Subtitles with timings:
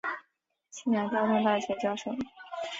[0.71, 2.09] 西南交通大学教授。